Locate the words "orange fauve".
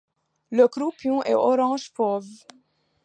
1.35-2.25